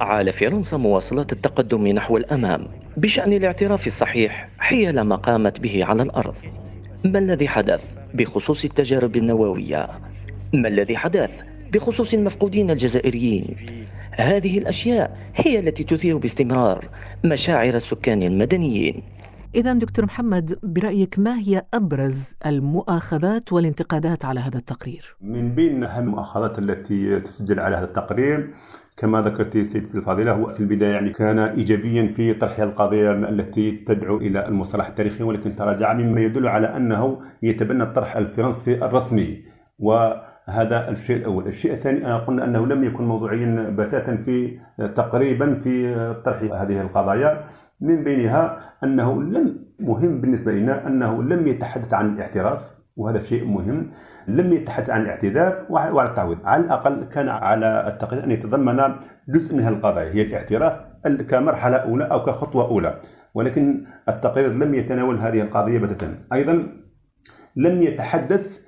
على 0.00 0.32
فرنسا 0.32 0.76
مواصلة 0.76 1.26
التقدم 1.32 1.88
نحو 1.88 2.16
الأمام 2.16 2.68
بشأن 2.96 3.32
الاعتراف 3.32 3.86
الصحيح 3.86 4.48
حيال 4.58 5.00
ما 5.00 5.16
قامت 5.16 5.60
به 5.60 5.84
على 5.84 6.02
الأرض. 6.02 6.34
ما 7.04 7.18
الذي 7.18 7.48
حدث 7.48 7.94
بخصوص 8.14 8.64
التجارب 8.64 9.16
النووية؟ 9.16 9.86
ما 10.52 10.68
الذي 10.68 10.96
حدث 10.96 11.30
بخصوص 11.72 12.14
المفقودين 12.14 12.70
الجزائريين؟ 12.70 13.56
هذه 14.12 14.58
الأشياء 14.58 15.18
هي 15.34 15.58
التي 15.58 15.84
تثير 15.84 16.16
باستمرار 16.16 16.88
مشاعر 17.24 17.76
السكان 17.76 18.22
المدنيين 18.22 19.02
إذا 19.54 19.72
دكتور 19.72 20.04
محمد 20.04 20.58
برأيك 20.62 21.18
ما 21.18 21.38
هي 21.38 21.62
أبرز 21.74 22.34
المؤاخذات 22.46 23.52
والانتقادات 23.52 24.24
على 24.24 24.40
هذا 24.40 24.58
التقرير؟ 24.58 25.16
من 25.20 25.54
بين 25.54 25.84
أهم 25.84 26.04
المؤاخذات 26.04 26.58
التي 26.58 27.20
تسجل 27.20 27.60
على 27.60 27.76
هذا 27.76 27.84
التقرير 27.84 28.54
كما 28.96 29.22
ذكرت 29.22 29.58
سيدتي 29.58 29.98
الفاضلة 29.98 30.32
هو 30.32 30.52
في 30.52 30.60
البداية 30.60 30.92
يعني 30.92 31.10
كان 31.10 31.38
إيجابيا 31.38 32.06
في 32.06 32.34
طرح 32.34 32.58
القضية 32.60 33.12
التي 33.12 33.70
تدعو 33.70 34.16
إلى 34.16 34.48
المصطلح 34.48 34.88
التاريخي 34.88 35.22
ولكن 35.22 35.56
تراجع 35.56 35.92
مما 35.92 36.20
يدل 36.20 36.48
على 36.48 36.76
أنه 36.76 37.20
يتبنى 37.42 37.82
الطرح 37.82 38.16
الفرنسي 38.16 38.74
الرسمي 38.84 39.44
وهذا 39.78 40.90
الشيء 40.90 41.16
الأول. 41.16 41.46
الشيء 41.46 41.72
الثاني 41.72 42.04
قلنا 42.14 42.44
أنه 42.44 42.66
لم 42.66 42.84
يكن 42.84 43.04
موضوعيا 43.04 43.70
بتاتا 43.78 44.16
في 44.16 44.58
تقريبا 44.96 45.54
في 45.54 45.94
طرح 46.24 46.42
هذه 46.42 46.80
القضايا 46.80 47.44
من 47.80 48.04
بينها 48.04 48.72
أنه 48.84 49.22
لم 49.22 49.58
مهم 49.80 50.20
بالنسبة 50.20 50.52
لنا 50.52 50.86
أنه 50.86 51.22
لم 51.22 51.46
يتحدث 51.46 51.94
عن 51.94 52.14
الاعتراف. 52.14 52.81
وهذا 52.96 53.20
شيء 53.20 53.44
مهم. 53.44 53.90
لم 54.28 54.52
يتحدث 54.52 54.90
عن 54.90 55.02
الاعتذار 55.02 55.66
وعلى 55.70 56.08
التعويض. 56.10 56.38
على 56.44 56.64
الأقل 56.64 57.04
كان 57.04 57.28
على 57.28 57.88
التقرير 57.88 58.24
أن 58.24 58.30
يتضمن 58.30 58.94
جزء 59.28 59.56
من 59.56 59.62
هذه 59.62 59.72
القضايا 59.72 60.12
هي 60.14 60.22
الاعتراف 60.22 60.80
كمرحلة 61.28 61.76
أولى 61.76 62.04
أو 62.04 62.24
كخطوة 62.24 62.64
أولى. 62.64 63.00
ولكن 63.34 63.86
التقرير 64.08 64.52
لم 64.52 64.74
يتناول 64.74 65.18
هذه 65.18 65.40
القضية 65.40 65.78
بتاتا 65.78 66.18
أيضا 66.32 66.68
لم 67.56 67.82
يتحدث 67.82 68.60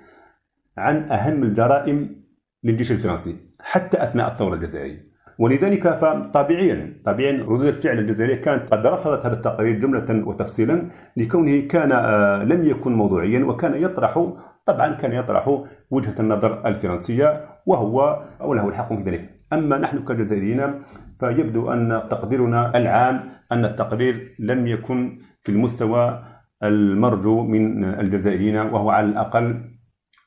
عن 0.78 0.97
أهم 0.97 1.43
الجرائم 1.43 2.25
للجيش 2.64 2.93
الفرنسي 2.93 3.37
حتى 3.61 4.02
أثناء 4.02 4.33
الثورة 4.33 4.54
الجزائرية. 4.54 5.13
ولذلك 5.38 5.88
فطبيعيا 5.88 7.03
طبيعيا 7.05 7.43
ردود 7.43 7.67
الفعل 7.67 7.99
الجزائريه 7.99 8.35
كانت 8.35 8.71
قد 8.71 8.87
رفضت 8.87 9.26
هذا 9.26 9.35
التقرير 9.35 9.79
جملة 9.79 10.26
وتفصيلا 10.29 10.88
لكونه 11.17 11.69
كان 11.69 11.93
آه، 11.93 12.45
لم 12.45 12.64
يكن 12.64 12.93
موضوعيا 12.93 13.45
وكان 13.45 13.83
يطرح 13.83 14.33
طبعا 14.67 14.88
كان 14.95 15.12
يطرح 15.12 15.64
وجهة 15.91 16.21
النظر 16.21 16.67
الفرنسية 16.67 17.45
وهو 17.67 18.23
وله 18.41 18.69
الحق 18.69 18.88
في 18.95 19.03
ذلك. 19.03 19.31
أما 19.53 19.79
نحن 19.79 19.99
كجزائريين 20.05 20.83
فيبدو 21.21 21.73
أن 21.73 22.03
تقديرنا 22.11 22.76
العام 22.76 23.21
أن 23.53 23.64
التقرير 23.64 24.37
لم 24.38 24.67
يكن 24.67 25.19
في 25.43 25.53
المستوى 25.53 26.23
المرجو 26.62 27.43
من 27.43 27.85
الجزائريين 27.85 28.57
وهو 28.57 28.91
على 28.91 29.07
الأقل 29.07 29.74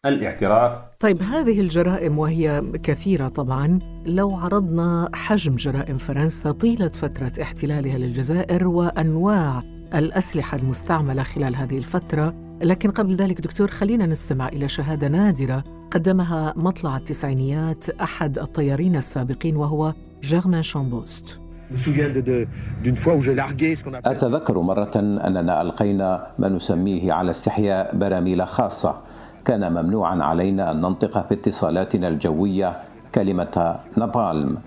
الاعتراف. 0.08 0.72
طيب 1.00 1.22
هذه 1.22 1.62
الجرائم 1.62 2.20
وهي 2.20 2.64
كثيرة 2.84 3.28
طبعا. 3.28 3.80
لو 4.06 4.36
عرضنا 4.36 5.10
حجم 5.14 5.56
جرائم 5.56 5.98
فرنسا 5.98 6.52
طيلة 6.52 6.88
فترة 6.88 7.32
احتلالها 7.42 7.98
للجزائر 7.98 8.68
وأنواع 8.68 9.64
الأسلحة 9.96 10.58
المستعملة 10.58 11.24
خلال 11.24 11.56
هذه 11.56 11.78
الفترة 11.78 12.34
لكن 12.62 12.92
قبل 12.92 13.16
ذلك 13.16 13.42
دكتور 13.42 13.68
خلينا 13.68 14.06
نستمع 14.06 14.48
إلى 14.48 14.68
شهادة 14.68 15.08
نادرة 15.08 15.64
قدمها 15.92 16.54
مطلع 16.56 16.98
التسعينيات 16.98 17.90
أحد 17.90 18.40
الطيارين 18.40 18.96
السابقين 18.96 19.56
وهو 19.56 19.94
جيرمان 20.24 20.64
شامبوست. 20.64 21.40
أتذكر 24.06 24.60
مرة 24.60 24.92
أننا 24.96 25.62
ألقينا 25.62 26.28
ما 26.40 26.50
نسميه 26.50 27.14
على 27.14 27.32
استحياء 27.32 27.96
براميل 27.96 28.48
خاصة. 28.48 29.02
كان 29.48 29.72
ممنوعا 29.72 30.24
علينا 30.24 30.72
أن 30.72 30.82
ننطق 30.82 31.28
في 31.28 31.34
اتصالاتنا 31.34 32.08
الجوية 32.08 32.76
كلمة 33.16 33.80
نابالم 33.98 34.58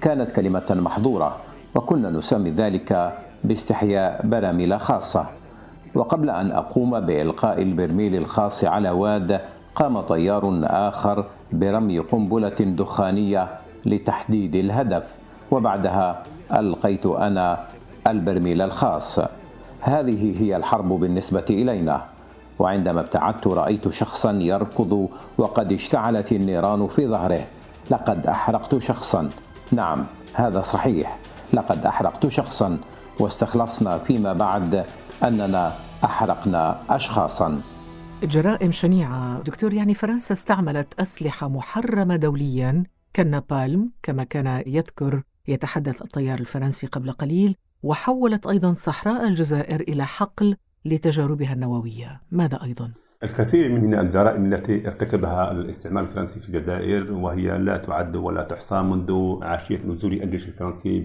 كانت 0.00 0.30
كلمة 0.30 0.62
محظورة 0.70 1.36
وكنا 1.74 2.10
نسمي 2.10 2.50
ذلك 2.50 3.12
باستحياء 3.44 4.26
براميل 4.26 4.80
خاصة. 4.80 5.26
وقبل 5.94 6.30
أن 6.30 6.52
أقوم 6.52 7.00
بإلقاء 7.00 7.62
البرميل 7.62 8.16
الخاص 8.16 8.64
على 8.64 8.90
واد 8.90 9.40
قام 9.74 10.00
طيار 10.00 10.60
آخر 10.64 11.24
برمي 11.52 11.98
قنبلة 11.98 12.60
دخانية 12.60 13.48
لتحديد 13.86 14.54
الهدف. 14.54 15.02
وبعدها 15.50 16.22
ألقيت 16.52 17.06
أنا 17.06 17.64
البرميل 18.06 18.62
الخاص. 18.62 19.20
هذه 19.80 20.42
هي 20.42 20.56
الحرب 20.56 20.88
بالنسبة 20.88 21.44
إلينا. 21.50 22.15
وعندما 22.58 23.00
ابتعدت 23.00 23.46
رأيت 23.46 23.88
شخصا 23.88 24.32
يركض 24.32 25.08
وقد 25.38 25.72
اشتعلت 25.72 26.32
النيران 26.32 26.88
في 26.88 27.08
ظهره. 27.08 27.46
لقد 27.90 28.26
أحرقت 28.26 28.78
شخصا. 28.78 29.28
نعم 29.72 30.06
هذا 30.34 30.60
صحيح. 30.60 31.18
لقد 31.52 31.86
أحرقت 31.86 32.26
شخصا. 32.26 32.78
واستخلصنا 33.20 33.98
فيما 33.98 34.32
بعد 34.32 34.84
أننا 35.22 35.72
أحرقنا 36.04 36.78
أشخاصا. 36.90 37.60
جرائم 38.22 38.72
شنيعة. 38.72 39.40
دكتور 39.42 39.72
يعني 39.72 39.94
فرنسا 39.94 40.32
استعملت 40.32 41.00
أسلحة 41.00 41.48
محرمة 41.48 42.16
دوليا 42.16 42.84
كالنابالم 43.14 43.90
كما 44.02 44.24
كان 44.24 44.62
يذكر 44.66 45.22
يتحدث 45.48 46.02
الطيار 46.02 46.40
الفرنسي 46.40 46.86
قبل 46.86 47.12
قليل 47.12 47.56
وحولت 47.82 48.46
أيضا 48.46 48.74
صحراء 48.74 49.28
الجزائر 49.28 49.80
إلى 49.80 50.06
حقل 50.06 50.56
لتجاربها 50.86 51.52
النووية 51.52 52.20
ماذا 52.30 52.62
أيضا؟ 52.62 52.90
الكثير 53.22 53.72
من 53.72 53.94
الجرائم 53.94 54.52
التي 54.52 54.86
ارتكبها 54.86 55.52
الاستعمار 55.52 56.02
الفرنسي 56.04 56.40
في 56.40 56.48
الجزائر 56.48 57.12
وهي 57.12 57.58
لا 57.58 57.76
تعد 57.76 58.16
ولا 58.16 58.42
تحصى 58.42 58.82
منذ 58.82 59.38
عشية 59.42 59.78
نزول 59.86 60.12
الجيش 60.12 60.48
الفرنسي 60.48 61.00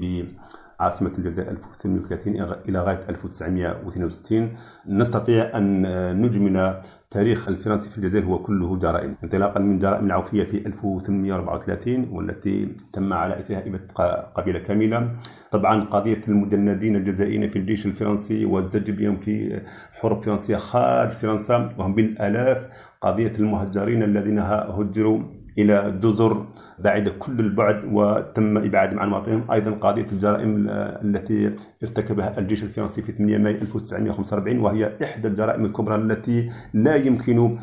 بعاصمة 0.81 1.11
الجزائر 1.17 1.51
1830 1.51 2.57
إلى 2.69 2.79
غاية 2.79 2.99
1962 3.09 4.55
نستطيع 4.87 5.57
أن 5.57 5.81
نجمل 6.21 6.81
تاريخ 7.11 7.47
الفرنسي 7.47 7.89
في 7.89 7.97
الجزائر 7.97 8.25
هو 8.25 8.39
كله 8.39 8.77
جرائم. 8.77 9.15
انطلاقا 9.23 9.59
من 9.59 9.79
جرائم 9.79 10.05
العوفية 10.05 10.43
في 10.43 10.57
1834 10.65 12.09
والتي 12.11 12.75
تم 12.93 13.13
على 13.13 13.39
إثرها 13.39 13.67
إبادة 13.67 14.21
قبيلة 14.35 14.59
كاملة. 14.59 15.11
طبعا 15.51 15.81
قضية 15.81 16.21
المجندين 16.27 16.95
الجزائريين 16.95 17.49
في 17.49 17.59
الجيش 17.59 17.85
الفرنسي 17.85 18.45
والزج 18.45 18.91
بهم 18.91 19.17
في 19.17 19.61
حروب 19.91 20.21
فرنسية 20.21 20.55
خارج 20.55 21.09
فرنسا 21.09 21.73
وهم 21.77 21.95
بالآلاف. 21.95 22.67
قضية 23.01 23.33
المهجرين 23.39 24.03
الذين 24.03 24.39
هجروا 24.39 25.19
إلى 25.57 25.99
جزر 26.01 26.45
بعيدة 26.83 27.11
كل 27.19 27.39
البعد 27.39 27.81
وتم 27.91 28.57
إبعادهم 28.57 28.99
عن 28.99 29.09
مواطنهم 29.09 29.51
أيضا 29.51 29.71
قضية 29.71 30.05
الجرائم 30.11 30.65
التي 30.69 31.51
ارتكبها 31.83 32.39
الجيش 32.39 32.63
الفرنسي 32.63 33.01
في 33.01 33.11
8 33.11 33.37
مايو 33.37 33.57
1945 33.57 34.59
وهي 34.59 34.91
إحدى 35.03 35.27
الجرائم 35.27 35.65
الكبرى 35.65 35.95
التي 35.95 36.49
لا 36.73 36.95
يمكن 36.95 37.57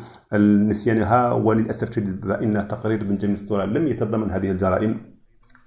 نسيانها 0.69 1.31
وللأسف 1.31 1.89
الشديد 1.89 2.25
فإن 2.25 2.67
تقرير 2.67 3.03
بنجامين 3.03 3.35
ستورا 3.37 3.65
لم 3.65 3.87
يتضمن 3.87 4.31
هذه 4.31 4.51
الجرائم. 4.51 4.97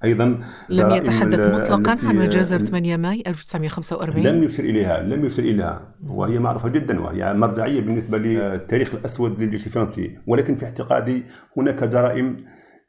أيضا 0.04 0.38
لم 0.68 0.90
يتحدث 0.90 1.54
مطلقا 1.54 1.96
عن 2.08 2.16
مجازر 2.16 2.58
8 2.58 2.96
ماي 2.96 3.22
1945 3.26 4.26
لم 4.26 4.42
يشر 4.42 4.64
إليها 4.64 5.02
لم 5.02 5.24
يشر 5.24 5.42
إليها 5.42 5.94
وهي 6.06 6.38
معروفة 6.38 6.68
جدا 6.68 7.00
وهي 7.00 7.34
مرجعية 7.34 7.80
بالنسبة 7.80 8.18
للتاريخ 8.18 8.94
الأسود 8.94 9.40
للجيش 9.40 9.66
الفرنسي. 9.66 10.18
ولكن 10.26 10.56
في 10.56 10.64
اعتقادي 10.64 11.22
هناك 11.56 11.84
جرائم 11.84 12.36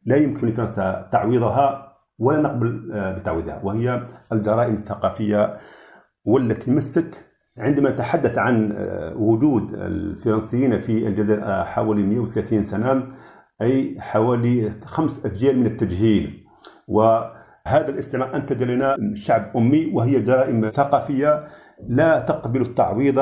لا 0.06 0.16
يمكن 0.16 0.48
لفرنسا 0.48 1.10
تعويضها 1.12 1.94
ولا 2.20 2.42
نقبل 2.42 2.92
بتعويضها 3.20 3.62
وهي 3.64 4.04
الجرائم 4.32 4.74
الثقافية 4.74 5.58
والتي 6.26 6.72
مست 6.72 7.26
عندما 7.58 7.92
تحدث 7.92 8.38
عن 8.38 8.74
وجود 9.16 9.74
الفرنسيين 9.74 10.80
في 10.80 11.08
الجزائر 11.08 11.64
حوالي 11.64 12.04
130 12.04 12.64
سنة 12.64 13.08
أي 13.62 13.98
حوالي 14.00 14.72
خمس 14.86 15.26
أجيال 15.26 15.60
من 15.60 15.66
التجهيل. 15.66 16.44
وهذا 16.88 17.90
الاستعمار 17.90 18.36
أنتج 18.36 18.64
لنا 18.64 18.98
شعب 19.14 19.58
أمي 19.58 19.92
وهي 19.94 20.20
جرائم 20.20 20.70
ثقافية 20.70 21.48
لا 21.88 22.20
تقبل 22.20 22.62
التعويض 22.62 23.20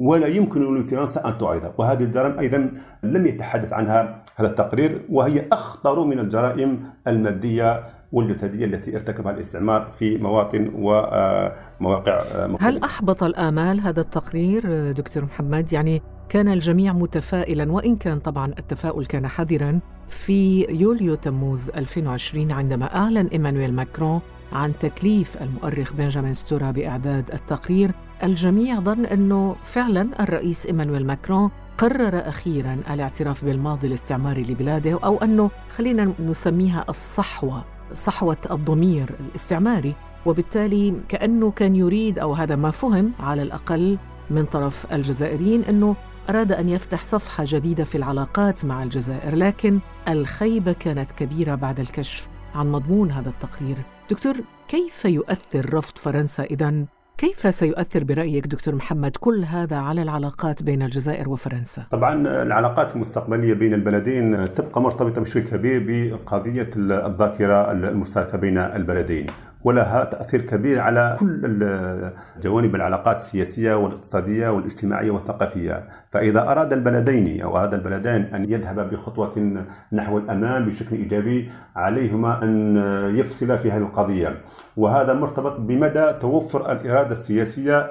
ولا 0.00 0.26
يمكن 0.26 0.74
لفرنسا 0.78 1.28
أن 1.28 1.38
تعوضها 1.38 1.72
وهذه 1.78 2.02
الجرائم 2.02 2.38
أيضا 2.38 2.70
لم 3.02 3.26
يتحدث 3.26 3.72
عنها 3.72 4.22
هذا 4.36 4.48
التقرير 4.48 5.02
وهي 5.10 5.46
أخطر 5.52 6.04
من 6.04 6.18
الجرائم 6.18 6.84
المادية 7.06 7.84
والجسدية 8.12 8.64
التي 8.64 8.94
ارتكبها 8.94 9.32
الاستعمار 9.32 9.92
في 9.98 10.18
مواطن 10.18 10.70
ومواقع 10.74 12.22
هل 12.60 12.82
أحبط 12.84 13.22
الآمال 13.22 13.80
هذا 13.80 14.00
التقرير 14.00 14.92
دكتور 14.92 15.24
محمد؟ 15.24 15.72
يعني 15.72 16.02
كان 16.28 16.48
الجميع 16.48 16.92
متفائلا 16.92 17.72
وإن 17.72 17.96
كان 17.96 18.18
طبعا 18.18 18.52
التفاؤل 18.58 19.06
كان 19.06 19.26
حذرا 19.26 19.80
في 20.08 20.66
يوليو 20.70 21.14
تموز 21.14 21.70
2020 21.70 22.52
عندما 22.52 22.96
أعلن 22.96 23.26
إيمانويل 23.26 23.74
ماكرون 23.74 24.20
عن 24.52 24.72
تكليف 24.80 25.42
المؤرخ 25.42 25.92
بنجامين 25.92 26.34
ستورا 26.34 26.70
بإعداد 26.70 27.30
التقرير 27.34 27.90
الجميع 28.22 28.80
ظن 28.80 29.06
أنه 29.06 29.56
فعلا 29.64 30.22
الرئيس 30.22 30.66
إيمانويل 30.66 31.06
ماكرون 31.06 31.50
قرر 31.78 32.28
أخيرا 32.28 32.78
الاعتراف 32.90 33.44
بالماضي 33.44 33.86
الاستعماري 33.86 34.42
لبلاده 34.42 34.98
أو 35.04 35.16
أنه 35.16 35.50
خلينا 35.76 36.12
نسميها 36.20 36.84
الصحوة 36.88 37.64
صحوة 37.94 38.36
الضمير 38.50 39.10
الاستعماري 39.20 39.94
وبالتالي 40.26 40.94
كأنه 41.08 41.50
كان 41.50 41.76
يريد 41.76 42.18
أو 42.18 42.32
هذا 42.32 42.56
ما 42.56 42.70
فهم 42.70 43.12
على 43.20 43.42
الأقل 43.42 43.98
من 44.30 44.44
طرف 44.44 44.92
الجزائريين 44.92 45.64
أنه 45.64 45.96
أراد 46.30 46.52
أن 46.52 46.68
يفتح 46.68 47.04
صفحة 47.04 47.44
جديدة 47.46 47.84
في 47.84 47.94
العلاقات 47.94 48.64
مع 48.64 48.82
الجزائر 48.82 49.34
لكن 49.34 49.78
الخيبة 50.08 50.72
كانت 50.72 51.12
كبيرة 51.12 51.54
بعد 51.54 51.80
الكشف. 51.80 52.28
عن 52.54 52.72
مضمون 52.72 53.10
هذا 53.10 53.28
التقرير. 53.28 53.76
دكتور 54.10 54.34
كيف 54.68 55.04
يؤثر 55.04 55.74
رفض 55.74 55.98
فرنسا 55.98 56.42
إذا؟ 56.42 56.84
كيف 57.18 57.54
سيؤثر 57.54 58.04
برأيك 58.04 58.46
دكتور 58.46 58.74
محمد 58.74 59.16
كل 59.16 59.44
هذا 59.44 59.76
على 59.76 60.02
العلاقات 60.02 60.62
بين 60.62 60.82
الجزائر 60.82 61.28
وفرنسا؟ 61.28 61.82
طبعا 61.90 62.14
العلاقات 62.42 62.96
المستقبلية 62.96 63.54
بين 63.54 63.74
البلدين 63.74 64.54
تبقى 64.54 64.80
مرتبطة 64.82 65.20
بشكل 65.20 65.40
كبير 65.40 65.84
بقضية 65.86 66.70
الذاكرة 66.76 67.72
المشتركة 67.72 68.38
بين 68.38 68.58
البلدين. 68.58 69.26
ولها 69.64 70.04
تأثير 70.04 70.40
كبير 70.40 70.80
على 70.80 71.16
كل 71.20 71.68
جوانب 72.42 72.74
العلاقات 72.74 73.16
السياسية 73.16 73.74
والاقتصادية 73.74 74.48
والاجتماعية 74.48 75.10
والثقافية. 75.10 75.84
فإذا 76.12 76.40
أراد 76.40 76.72
البلدين 76.72 77.42
أو 77.42 77.56
أراد 77.58 77.74
البلدان 77.74 78.22
أن 78.22 78.52
يذهبا 78.52 78.82
بخطوة 78.82 79.64
نحو 79.92 80.18
الأمام 80.18 80.64
بشكل 80.66 80.96
إيجابي 80.96 81.50
عليهما 81.76 82.42
أن 82.42 82.76
يفصلا 83.16 83.56
في 83.56 83.70
هذه 83.70 83.82
القضية. 83.82 84.34
وهذا 84.76 85.12
مرتبط 85.12 85.60
بمدى 85.60 86.12
توفر 86.20 86.72
الإرادة 86.72 87.12
السياسية 87.12 87.90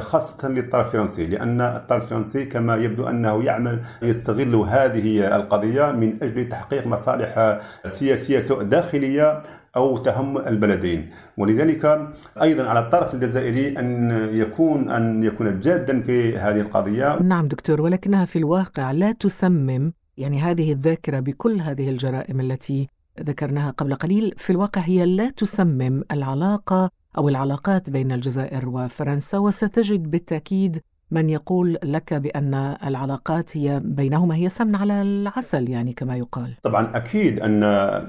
خاصة 0.00 0.48
للطرف 0.48 0.86
الفرنسي 0.86 1.26
لأن 1.26 1.60
الطرف 1.60 2.02
الفرنسي 2.02 2.44
كما 2.44 2.76
يبدو 2.76 3.08
أنه 3.08 3.44
يعمل 3.44 3.80
يستغل 4.02 4.54
هذه 4.54 5.36
القضية 5.36 5.90
من 5.92 6.22
أجل 6.22 6.48
تحقيق 6.48 6.86
مصالح 6.86 7.60
سياسية 7.86 8.40
سواء 8.40 8.62
داخلية 8.62 9.42
أو 9.76 9.96
تهم 9.96 10.38
البلدين. 10.38 11.10
ولذلك 11.36 12.12
أيضا 12.42 12.64
على 12.68 12.80
الطرف 12.80 13.14
الجزائري 13.14 13.78
أن 13.78 14.10
يكون 14.32 14.90
أن 14.90 15.24
يكون 15.24 15.60
جادا 15.60 16.02
في 16.02 16.38
هذه 16.38 16.60
القضية. 16.60 17.22
نعم 17.22 17.48
دكتور 17.48 17.80
ولكنها 17.80 18.24
في 18.24 18.36
الواقع 18.38 18.90
لا 18.90 19.12
تسمم 19.12 19.92
يعني 20.16 20.40
هذه 20.40 20.72
الذاكرة 20.72 21.20
بكل 21.20 21.60
هذه 21.60 21.88
الجرائم 21.88 22.40
التي 22.40 22.88
ذكرناها 23.20 23.70
قبل 23.70 23.94
قليل. 23.94 24.34
في 24.36 24.50
الواقع 24.50 24.80
هي 24.80 25.06
لا 25.06 25.30
تسمم 25.30 26.02
العلاقة 26.10 26.90
أو 27.18 27.28
العلاقات 27.28 27.90
بين 27.90 28.12
الجزائر 28.12 28.68
وفرنسا 28.68 29.38
وستجد 29.38 30.10
بالتأكيد 30.10 30.80
من 31.10 31.30
يقول 31.30 31.78
لك 31.84 32.14
بأن 32.14 32.54
العلاقات 32.86 33.56
هي 33.56 33.80
بينهما 33.84 34.34
هي 34.34 34.48
سمن 34.48 34.74
على 34.74 35.02
العسل 35.02 35.70
يعني 35.70 35.92
كما 35.92 36.16
يقال. 36.16 36.54
طبعا 36.62 36.96
أكيد 36.96 37.40
أن 37.40 37.60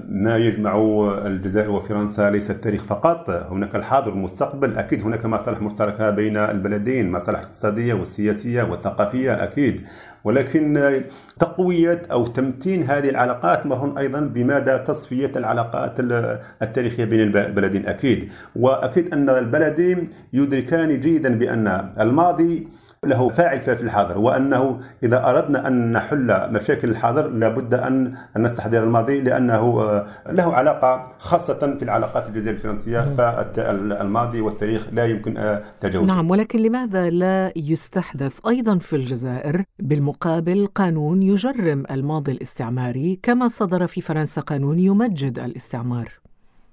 ما 0.08 0.36
يجمع 0.36 0.76
الجزائر 1.26 1.70
وفرنسا 1.70 2.30
ليس 2.30 2.50
التاريخ 2.50 2.84
فقط، 2.84 3.30
هناك 3.30 3.76
الحاضر 3.76 4.10
والمستقبل، 4.10 4.78
أكيد 4.78 5.02
هناك 5.02 5.26
مصالح 5.26 5.60
مشتركة 5.60 6.10
بين 6.10 6.36
البلدين، 6.36 7.12
مصالح 7.12 7.38
اقتصادية 7.38 7.94
والسياسيه 7.94 8.62
والثقافيه 8.62 9.44
أكيد، 9.44 9.80
ولكن 10.24 11.00
تقوية 11.38 12.02
أو 12.12 12.26
تمتين 12.26 12.82
هذه 12.82 13.10
العلاقات 13.10 13.66
مرهون 13.66 13.98
أيضا 13.98 14.20
بمدى 14.20 14.78
تصفية 14.78 15.32
العلاقات 15.36 15.94
التاريخية 16.62 17.04
بين 17.04 17.20
البلدين؟ 17.20 17.86
أكيد. 17.86 18.28
وأكيد 18.56 19.12
أن 19.12 19.30
البلدين 19.30 20.08
يدركان 20.32 21.00
جيدا 21.00 21.38
بأن 21.38 21.92
الماضي 22.00 22.68
له 23.06 23.28
فاعل 23.28 23.60
في 23.60 23.82
الحاضر 23.82 24.18
وأنه 24.18 24.80
إذا 25.02 25.24
أردنا 25.30 25.68
أن 25.68 25.92
نحل 25.92 26.52
مشاكل 26.52 26.90
الحاضر 26.90 27.28
لابد 27.28 27.74
أن 27.74 28.14
نستحضر 28.36 28.82
الماضي 28.82 29.20
لأنه 29.20 29.82
له 30.28 30.54
علاقة 30.54 31.12
خاصة 31.18 31.76
في 31.78 31.82
العلاقات 31.82 32.28
الجزائريه 32.28 32.50
الفرنسيه 32.52 33.14
فالماضي 33.14 34.40
والتاريخ 34.40 34.86
لا 34.92 35.04
يمكن 35.04 35.58
تجاوزه. 35.80 36.14
نعم 36.14 36.30
ولكن 36.30 36.58
لماذا 36.58 37.10
لا 37.10 37.52
يستحدث 37.56 38.38
أيضا 38.48 38.78
في 38.78 38.96
الجزائر 38.96 39.64
بالمقابل 39.78 40.68
قانون 40.74 41.22
يجرم 41.22 41.84
الماضي 41.90 42.32
الاستعماري 42.32 43.18
كما 43.22 43.48
صدر 43.48 43.86
في 43.86 44.00
فرنسا 44.00 44.40
قانون 44.40 44.78
يمجد 44.78 45.38
الاستعمار؟ 45.38 46.21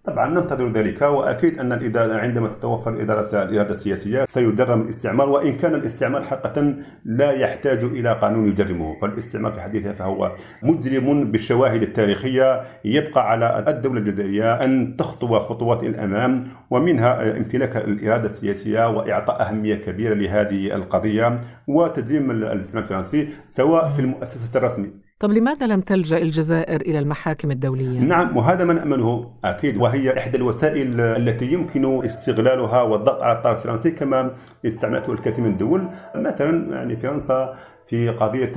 طبعا 0.09 0.27
ننتظر 0.29 0.71
ذلك 0.71 1.01
وأكيد 1.01 1.59
أن 1.59 1.71
اذا 1.71 2.17
عندما 2.17 2.47
تتوفر 2.47 2.93
الاداره 2.93 3.43
الاراده 3.43 3.69
السياسيه 3.69 4.25
سيجرم 4.25 4.81
الاستعمار 4.81 5.29
وإن 5.29 5.57
كان 5.57 5.75
الاستعمار 5.75 6.23
حقيقه 6.23 6.75
لا 7.05 7.31
يحتاج 7.31 7.83
إلى 7.83 8.13
قانون 8.13 8.47
يجرمه. 8.47 8.99
فالاستعمار 9.01 9.51
في 9.51 9.61
حد 9.61 9.75
ذاته 9.75 9.97
فهو 9.97 10.31
مجرم 10.63 11.31
بالشواهد 11.31 11.81
التاريخية 11.81 12.61
يبقى 12.85 13.31
على 13.31 13.65
الدولة 13.67 13.99
الجزائرية 13.99 14.53
أن 14.53 14.97
تخطو 14.97 15.39
خطوات 15.39 15.83
الأمام 15.83 16.47
ومنها 16.69 17.37
امتلاك 17.37 17.77
الإرادة 17.77 18.25
السياسية 18.25 18.89
وإعطاء 18.89 19.41
أهمية 19.41 19.75
كبيرة 19.75 20.13
لهذه 20.13 20.75
القضية 20.75 21.39
وتجريم 21.67 22.31
الاستعمار 22.31 22.83
الفرنسي 22.83 23.29
سواء 23.47 23.89
في 23.89 23.99
المؤسسة 23.99 24.57
الرسمية. 24.57 25.08
طب 25.19 25.31
لماذا 25.31 25.67
لم 25.67 25.81
تلجأ 25.81 26.17
الجزائر 26.17 26.81
إلى 26.81 26.99
المحاكم 26.99 27.51
الدولية؟ 27.51 27.99
نعم 27.99 28.37
وهذا 28.37 28.65
ما 28.65 28.73
نأمله 28.73 29.31
أكيد. 29.43 29.77
وهي 29.77 30.17
إحدى 30.17 30.37
الوسائل 30.37 31.01
التي 31.01 31.45
يمكن 31.45 32.05
استغلالها 32.05 32.81
والضغط 32.81 33.21
على 33.21 33.37
الطرف 33.37 33.57
الفرنسي 33.57 33.91
كما 33.91 34.31
استعملته 34.65 35.13
الكثير 35.13 35.43
من 35.43 35.49
الدول 35.49 35.87
مثلا 36.15 36.75
يعني 36.75 36.95
فرنسا 36.95 37.55
في 37.87 38.09
قضية 38.09 38.51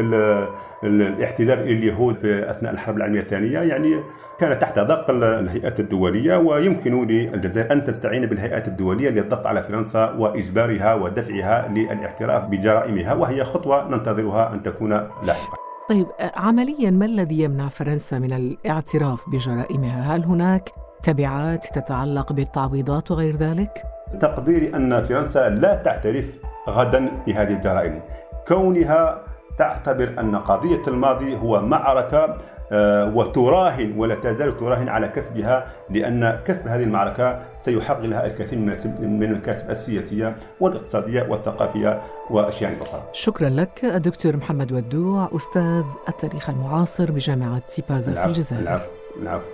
الاحتلال 0.84 1.58
اليهود 1.58 2.16
في 2.16 2.50
أثناء 2.50 2.72
الحرب 2.72 2.96
العالمية 2.96 3.20
الثانية 3.20 3.58
يعني 3.58 3.96
كان 4.40 4.58
تحت 4.58 4.78
ضغط 4.78 5.10
الهيئات 5.10 5.80
الدولية 5.80 6.36
ويمكن 6.36 7.06
للجزائر 7.06 7.72
أن 7.72 7.84
تستعين 7.84 8.26
بالهيئات 8.26 8.68
الدولية 8.68 9.10
للضغط 9.10 9.46
على 9.46 9.62
فرنسا 9.62 10.10
وإجبارها 10.10 10.94
ودفعها 10.94 11.68
للاعتراف 11.68 12.44
بجرائمها 12.44 13.14
وهي 13.14 13.44
خطوة 13.44 13.88
ننتظرها 13.88 14.54
أن 14.54 14.62
تكون 14.62 14.90
لاحقا 15.26 15.61
طيب 15.92 16.06
عمليا 16.36 16.90
ما 16.90 17.04
الذي 17.04 17.40
يمنع 17.40 17.68
فرنسا 17.68 18.18
من 18.18 18.32
الاعتراف 18.32 19.28
بجرائمها؟ 19.28 20.16
هل 20.16 20.24
هناك 20.24 20.70
تبعات 21.02 21.66
تتعلق 21.66 22.32
بالتعويضات 22.32 23.10
وغير 23.10 23.36
ذلك؟ 23.36 23.82
تقديري 24.20 24.76
أن 24.76 25.02
فرنسا 25.02 25.48
لا 25.48 25.74
تعترف 25.74 26.38
غدا 26.68 27.10
بهذه 27.26 27.52
الجرائم 27.52 28.00
كونها 28.48 29.20
تعتبر 29.58 30.14
أن 30.18 30.36
قضية 30.36 30.82
الماضي 30.88 31.36
هو 31.36 31.60
معركة 31.60 32.36
آه، 32.72 33.16
وتراهن 33.16 33.94
ولا 33.96 34.14
تزال 34.14 34.56
تراهن 34.56 34.88
على 34.88 35.08
كسبها 35.08 35.66
لأن 35.90 36.38
كسب 36.46 36.68
هذه 36.68 36.82
المعركة 36.82 37.38
سيحقق 37.56 38.00
لها 38.00 38.26
الكثير 38.26 38.58
من 38.58 39.22
المكاسب 39.22 39.70
السياسية 39.70 40.36
والاقتصادية 40.60 41.22
والثقافية 41.22 42.02
وأشياء 42.30 42.82
أخرى. 42.82 43.02
شكرا 43.12 43.48
لك 43.48 43.84
الدكتور 43.84 44.36
محمد 44.36 44.72
ودوع 44.72 45.28
أستاذ 45.36 45.84
التاريخ 46.08 46.50
المعاصر 46.50 47.10
بجامعة 47.10 47.58
تيبازا 47.58 48.14
في 48.14 48.24
الجزائر. 48.24 48.62
العفو 48.62 48.90
العفو 49.22 49.46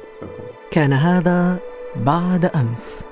كان 0.70 0.92
هذا 0.92 1.56
بعد 1.96 2.44
أمس. 2.44 3.07